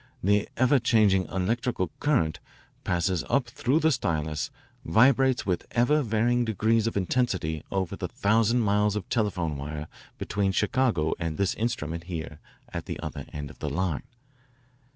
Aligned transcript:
The 0.23 0.49
ever 0.57 0.79
changing 0.79 1.27
electrical 1.27 1.91
current 1.99 2.39
passes 2.83 3.23
up 3.29 3.45
through 3.45 3.81
the 3.81 3.91
stylus, 3.91 4.49
vibrates 4.83 5.45
with 5.45 5.67
ever 5.73 6.01
varying 6.01 6.43
degrees 6.43 6.87
of 6.87 6.97
intensity 6.97 7.63
over 7.71 7.95
the 7.95 8.07
thousand 8.07 8.61
miles 8.61 8.95
of 8.95 9.07
telephone 9.09 9.57
wire 9.57 9.87
between 10.17 10.53
Chicago 10.53 11.13
and 11.19 11.37
this 11.37 11.53
instrument 11.53 12.05
here 12.05 12.39
at 12.69 12.87
the 12.87 12.99
other 12.99 13.25
end 13.31 13.51
of 13.51 13.59
the 13.59 13.69
line. 13.69 14.01